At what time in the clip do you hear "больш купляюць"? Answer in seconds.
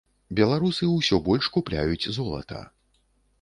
1.27-2.09